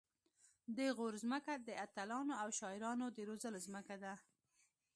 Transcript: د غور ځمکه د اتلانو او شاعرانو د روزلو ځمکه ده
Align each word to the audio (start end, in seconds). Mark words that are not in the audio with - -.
د 0.77 0.79
غور 0.97 1.13
ځمکه 1.23 1.53
د 1.67 1.69
اتلانو 1.85 2.33
او 2.41 2.47
شاعرانو 2.59 3.05
د 3.15 3.17
روزلو 3.29 3.59
ځمکه 3.67 3.95
ده 4.03 4.13